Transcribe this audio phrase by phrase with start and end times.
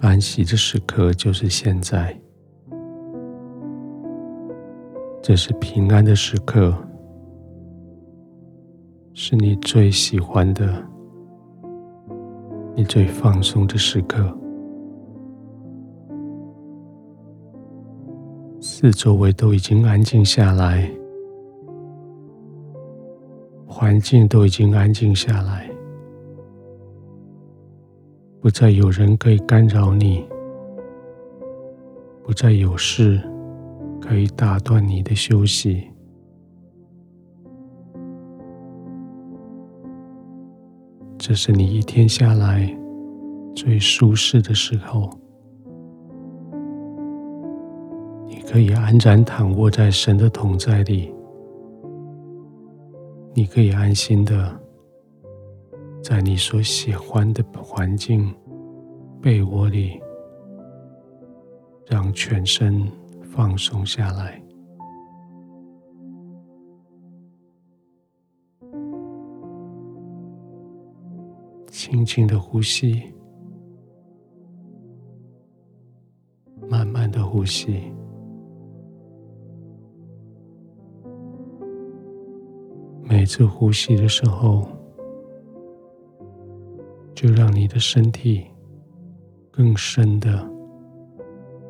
[0.00, 2.18] 安息的时刻就是现在，
[5.22, 6.74] 这是平安的时刻，
[9.12, 10.82] 是你最喜欢的，
[12.74, 14.34] 你最放松的时刻。
[18.58, 20.90] 四周围都已经安静下来，
[23.66, 25.70] 环境都已经安静下来。
[28.40, 30.26] 不再有人可以干扰你，
[32.24, 33.20] 不再有事
[34.00, 35.86] 可以打断你的休息。
[41.18, 42.74] 这是你一天下来
[43.54, 45.10] 最舒适的时候，
[48.26, 51.12] 你可以安然躺卧在神的同在里，
[53.34, 54.58] 你可以安心的。
[56.02, 58.34] 在你所喜欢的环境
[59.22, 60.00] 被窝里，
[61.86, 62.90] 让全身
[63.22, 64.42] 放松下来，
[71.68, 73.12] 轻轻的呼吸，
[76.68, 77.92] 慢慢的呼吸，
[83.02, 84.79] 每次呼吸的时候。
[87.20, 88.46] 就让你的身体
[89.50, 90.50] 更深的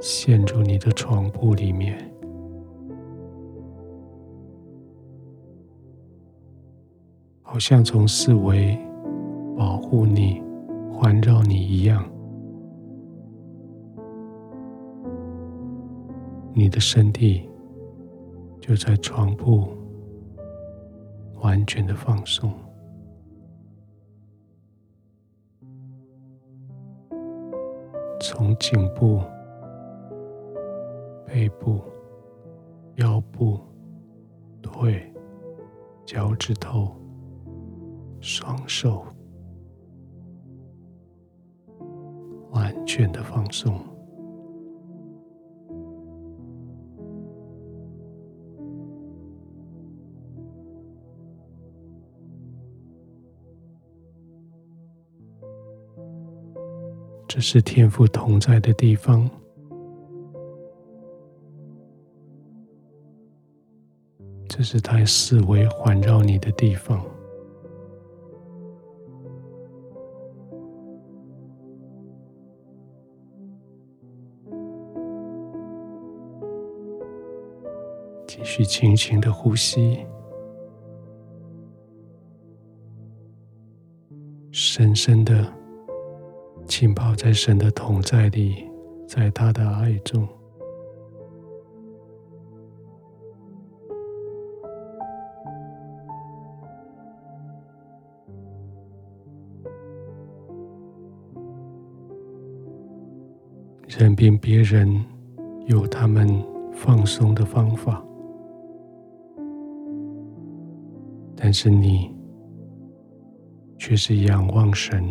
[0.00, 1.96] 陷入你的床铺里面，
[7.42, 8.76] 好像从四围
[9.56, 10.42] 保护你、
[10.92, 12.04] 环绕你一样。
[16.52, 17.48] 你的身体
[18.60, 19.68] 就在床铺
[21.40, 22.52] 完全的放松。
[28.38, 29.22] 从颈部、
[31.24, 31.80] 背部、
[32.96, 33.58] 腰部、
[34.60, 35.10] 腿、
[36.04, 36.94] 脚趾头、
[38.20, 39.06] 双手，
[42.50, 43.72] 完全的放松。
[57.36, 59.28] 这是天赋同在的地方，
[64.48, 67.04] 这是他四围环绕你的地方。
[78.26, 79.98] 继续轻轻的呼吸，
[84.50, 85.52] 深深的。
[86.78, 88.62] 浸泡在神的同在里，
[89.08, 90.28] 在他的爱中，
[103.88, 105.02] 任凭别人
[105.68, 106.28] 有他们
[106.74, 108.04] 放松的方法，
[111.34, 112.14] 但是你
[113.78, 115.02] 却是仰望神。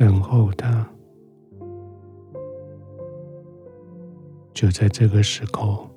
[0.00, 0.88] 等候他，
[4.54, 5.90] 就在这个时候，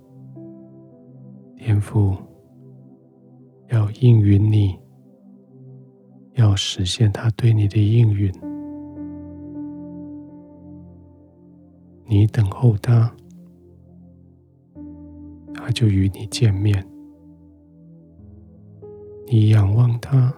[1.55, 2.13] 天父
[3.69, 4.77] 要应允你，
[6.33, 8.29] 要实现他对你的应允。
[12.05, 13.09] 你等候他，
[15.53, 16.77] 他就与你见面；
[19.27, 20.35] 你仰望他，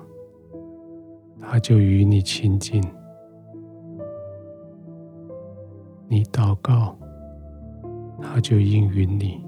[1.41, 2.79] 他就与你亲近。
[6.07, 6.95] 你祷告，
[8.21, 9.43] 他就应允你。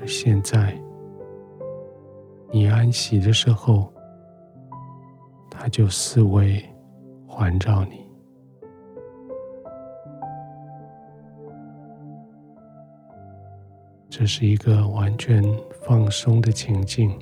[0.00, 0.76] 而现在，
[2.50, 3.92] 你安息的时候，
[5.50, 6.64] 他就四围
[7.26, 8.02] 环绕你。
[14.08, 15.42] 这是一个完全
[15.82, 17.16] 放松的情境，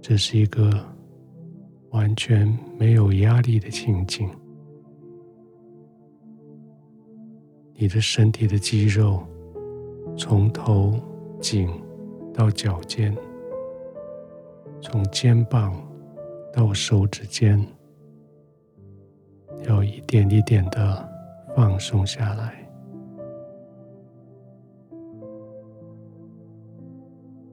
[0.00, 0.70] 这是一个。
[1.98, 2.46] 完全
[2.78, 4.30] 没有压力的情景，
[7.74, 9.26] 你的身体的肌肉
[10.16, 10.94] 从头
[11.40, 11.68] 颈
[12.32, 13.12] 到脚尖，
[14.80, 15.74] 从肩膀
[16.52, 17.60] 到手指尖，
[19.66, 21.08] 要一点一点的
[21.56, 22.64] 放松下来，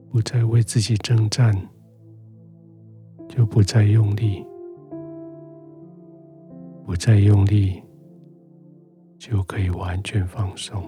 [0.08, 1.52] 不再为自己征战。
[3.28, 4.44] 就不再用力，
[6.84, 7.82] 不再用力，
[9.18, 10.82] 就可以完全放松，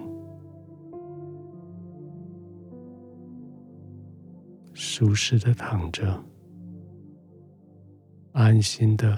[4.73, 6.23] 舒适的躺着，
[8.31, 9.17] 安心的，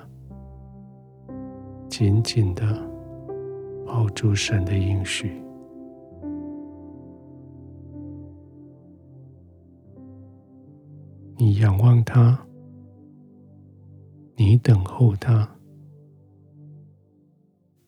[1.87, 2.63] 紧紧的
[3.85, 5.41] 抱住神的应许。
[11.37, 12.39] 你仰望他，
[14.43, 15.47] 你等候他，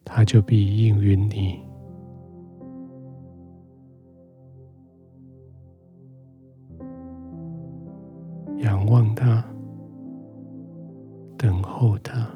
[0.05, 1.59] 他就必应允你。
[8.59, 9.43] 仰望他，
[11.39, 12.29] 等候他，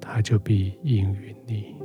[0.00, 1.76] 他就必应允你。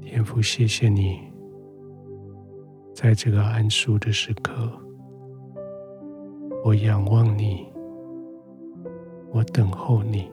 [0.00, 1.20] 天父，谢谢你，
[3.00, 4.68] 在这个安舒的时刻，
[6.64, 7.64] 我仰望你，
[9.30, 10.28] 我等候你。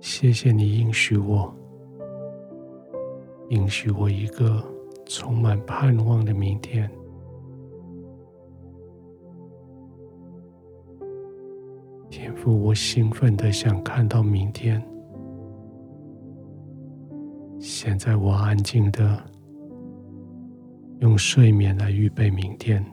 [0.00, 1.54] 谢谢你应许我，
[3.50, 4.60] 应许我一个
[5.06, 6.90] 充满盼望的明天。
[12.10, 14.84] 天父，我兴奋的想看到明天。
[17.60, 19.20] 现在我安静的
[21.00, 22.84] 用睡眠来预备明天，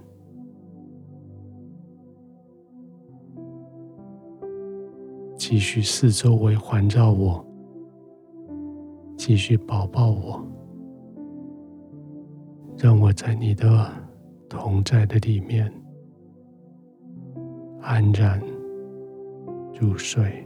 [5.38, 7.45] 继续四周围环绕我，
[9.15, 10.44] 继续抱抱我，
[12.77, 13.91] 让我在你的
[14.50, 15.71] 同在的里面
[17.81, 18.41] 安然
[19.79, 20.44] 入睡。